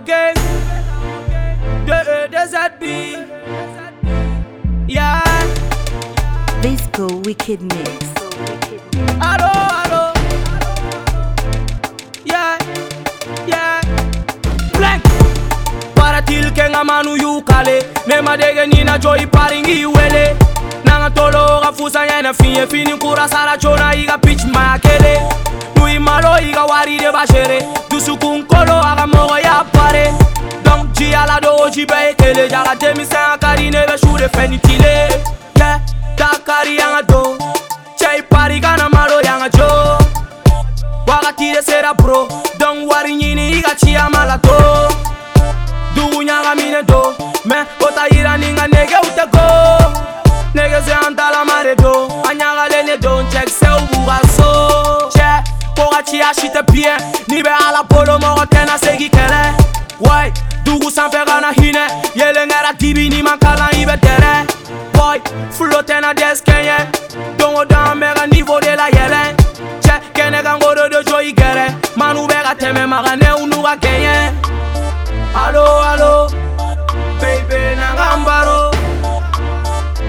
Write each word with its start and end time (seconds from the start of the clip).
gang 0.00 0.34
De 1.86 1.92
E 1.92 2.28
de 2.28 2.46
Z 2.48 2.56
B 2.80 2.84
Yeah 4.88 5.20
This 6.60 6.80
go 6.92 7.06
wickedness 7.24 8.10
Allo 9.20 9.50
allo 9.52 10.12
Yeah 12.24 12.58
Yeah 13.46 13.80
Blank 14.76 15.02
Para 15.94 16.22
til 16.22 16.50
kenga 16.52 16.84
manu 16.84 17.16
yukale 17.16 17.82
Nema 18.06 18.36
dege 18.36 18.66
nina 18.66 18.98
joy 18.98 19.26
paringi 19.26 19.86
wele 19.86 20.36
Nanga 20.84 21.10
tolo 21.10 21.60
ga 21.62 21.72
fusa 21.72 22.06
yana 22.06 22.34
fiye 22.34 22.66
fini 22.66 22.98
kura 22.98 23.28
sara 23.28 23.56
chona 23.58 23.94
iga 23.94 24.18
pitch 24.18 24.44
makele 24.44 25.18
Nui 25.76 25.98
malo 25.98 26.38
iga 26.40 26.64
warire 26.64 27.12
bashere 27.12 27.58
Dusukun 27.90 28.46
kolo 28.46 28.73
la 31.32 31.38
două 31.40 31.64
și 31.74 31.84
pe 31.84 32.14
ele 32.28 32.44
Iar 32.50 32.64
la 32.66 32.74
demisia 32.86 33.36
carine 33.38 33.84
veșure 33.90 34.28
fenitile 34.36 35.20
Yeah, 35.60 35.76
da 36.20 36.30
cari 36.48 36.72
yang 36.80 36.94
a 37.00 37.02
do 37.12 37.22
Cei 37.98 38.20
pari 38.32 38.58
gana 38.58 38.86
maro 38.90 39.18
yang 39.28 39.42
a 39.46 39.48
jo 39.56 39.70
Waga 41.08 41.30
tire 41.38 41.60
sera 41.68 41.92
bro 42.02 42.20
Don't 42.62 42.82
worry 42.90 43.12
nini 43.20 43.44
iga 43.58 43.74
chia 43.80 44.08
malato 44.12 44.56
Dugu 45.94 46.20
nyaga 46.28 46.52
mine 46.60 46.80
do 46.90 47.02
Me 47.50 47.58
ota 47.86 48.04
ira 48.18 48.34
ninga 48.42 48.64
nege 48.72 48.96
uite 49.04 49.24
go 49.34 49.48
Nege 50.56 50.78
se 50.86 50.92
antala 51.06 51.42
mare 51.50 51.74
do 51.82 51.94
Anyaga 52.30 52.64
lene 52.72 52.96
don 53.04 53.24
check 53.32 53.48
se 53.60 53.68
ubuga 53.82 54.18
so 54.36 54.50
Che, 55.14 55.30
poga 55.76 56.00
chia 56.08 56.30
shite 56.38 56.62
bien 56.72 56.98
Nibe 57.32 57.52
ala 57.66 57.82
polo 57.92 58.14
mogo 58.24 58.44
tena 58.52 58.74
segi 58.84 59.08
kele 59.08 59.44
Wait 60.06 60.36
Dugu 60.64 60.90
sanfɛ 60.90 61.22
ka 61.28 61.36
na 61.40 61.50
hinɛ 61.52 61.84
yelen 62.16 62.48
kɛra 62.48 62.70
dibi 62.80 63.08
ni 63.12 63.22
ma 63.22 63.36
kalan 63.36 63.68
i 63.76 63.84
bɛ 63.84 63.96
tɛrɛ 64.00 64.34
Boy, 64.96 65.20
flow 65.52 65.82
tɛna 65.82 66.16
desk 66.16 66.44
kɛɲɛ 66.46 67.36
Don 67.38 67.54
o 67.54 67.64
don 67.64 67.80
an 67.92 68.00
bɛ 68.00 68.14
ka 68.16 68.24
niveau 68.26 68.60
de 68.60 68.72
la 68.74 68.88
yɛlɛ 68.88 69.22
Cɛ 69.84 69.94
kɛnɛ 70.16 70.42
kan 70.42 70.58
ko 70.60 70.74
dɔ 70.74 70.88
de 70.92 71.02
jo 71.04 71.16
i 71.18 71.32
gɛrɛ 71.34 71.66
Manu 71.96 72.26
bɛ 72.26 72.36
ka 72.46 72.54
tɛmɛ 72.54 72.82
maganɛw 72.88 73.46
n'u 73.50 73.62
ka 73.62 73.76
kɛɲɛ 73.76 74.16
Alo, 75.34 75.64
alo, 75.92 76.28
baby 77.20 77.76
na 77.76 77.88
ka 77.98 78.16
n 78.16 78.24
baro 78.24 78.70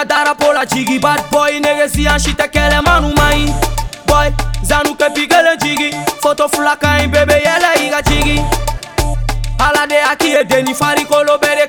ta 0.00 0.04
dara 0.04 0.34
po 0.34 0.52
la 0.52 0.64
jigi 0.64 0.98
Bad 0.98 1.28
boy, 1.30 1.58
negezia 1.60 2.16
și 2.16 2.34
manu 2.84 3.12
mai 3.16 3.54
Boy, 4.06 4.34
zanu 4.68 4.92
că 4.92 5.06
pigă 5.12 5.36
Foto 6.20 6.46
flaca 6.48 6.96
in 7.02 7.10
bebe, 7.10 7.42
ele 7.54 7.86
iga 7.86 8.00
Ala 9.56 9.82
de 9.88 9.94
aki 10.12 10.28
e 10.40 10.44
deni, 10.48 10.72
fari 10.74 11.04
colo 11.08 11.36
bere 11.40 11.68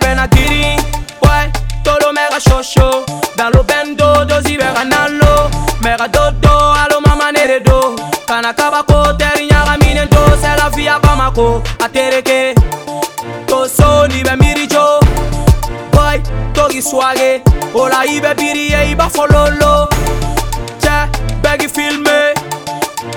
bena 0.00 0.26
giri 0.34 0.74
Boy, 1.20 1.50
tolo 1.82 2.08
mega 2.16 2.38
shosho 2.38 3.04
Bello 3.36 3.62
bendo, 3.62 4.24
dozi 4.24 4.54
bega 4.56 4.82
nalo 4.88 5.48
Mega 5.82 6.06
dodo, 6.06 6.56
alo 6.82 6.98
mama 7.06 7.28
nere 7.36 7.60
do 7.62 7.94
Kana 8.26 8.52
kabako, 8.52 9.12
teri 9.16 9.46
nyaga 9.50 9.76
mine 9.84 10.08
do 10.10 10.20
via 10.76 10.98
pamako, 11.00 11.62
atereke 11.84 12.45
swagger 16.86 17.42
Oh 17.74 17.88
la 17.92 18.04
ibe 18.06 18.30
biri 18.38 18.70
ye 18.72 18.90
iba 18.92 19.06
Che, 20.82 20.98
begi 21.42 21.68
filme 21.68 22.32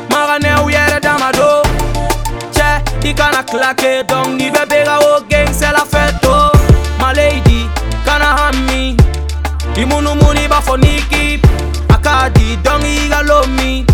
Magane 0.09 0.49
ne 0.53 0.61
u 0.63 0.69
yere 0.69 0.99
damado 0.99 1.61
Che, 2.53 3.07
i 3.09 3.13
kana 3.13 3.43
klake 3.43 4.03
Dong 4.07 4.39
ibe 4.41 4.65
bega 4.67 4.97
o 4.99 5.21
gang 5.27 5.49
se 5.53 5.67
la 5.71 5.85
feto 5.87 6.51
Ma 6.99 7.13
lady, 7.13 7.69
kana 8.05 8.25
hammi 8.39 8.95
Imunu 9.75 10.15
muni 10.15 10.47
ba 10.47 10.59
foniki 10.61 11.39
Akadi, 11.89 12.57
dong 12.63 12.83
iga 12.85 13.21
lomi 13.21 13.85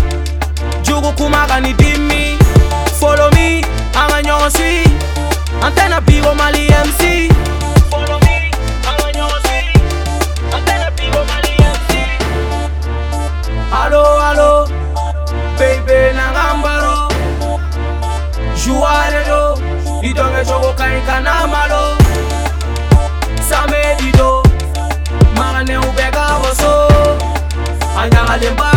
Jugu 0.82 1.12
kumaga 1.12 1.60
ni 1.60 1.74
dimmi 1.74 2.36
Follow 2.98 3.30
me, 3.32 3.62
ama 3.94 4.22
nyonsi 4.22 4.82
Antena 5.62 6.00
bigo 6.00 6.34
mali 6.34 6.75
gitonge 20.08 20.44
chokokaika 20.44 21.20
na 21.20 21.46
malo 21.46 21.96
samedido 23.48 24.42
mara 25.36 25.62
ne 25.64 25.78
ubeka 25.78 26.26
boso 26.42 26.72
anyaka 27.98 28.36
lemba 28.36 28.75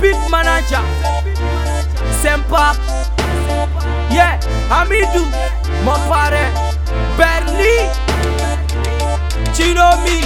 pit 0.00 0.16
manager. 0.30 0.82
Sempap. 2.22 2.76
Yeah, 4.10 4.38
Amidou, 4.70 5.24
mon 5.84 5.98
pare. 6.08 6.48
Bernie. 7.16 7.88
Chinomi. 9.54 10.20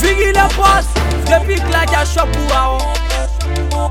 Viggy 0.00 0.32
la 0.32 0.46
boss. 0.56 0.86
Depuis 1.28 1.60
que 1.60 1.70
la 1.72 1.84
ja 1.86 2.02
chopouao. 2.04 2.78
Oh. 3.74 3.90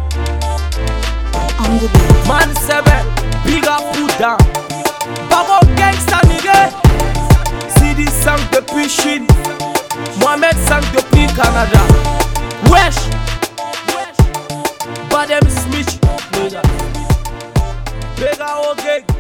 Man 2.27 2.49
seven, 2.65 3.05
big 3.45 3.65
up 3.67 3.83
down. 4.19 4.37
Babo 5.29 5.59
gangsta 5.75 6.19
mi 6.27 6.37
Pega 18.23 18.45
alguém 18.45 19.12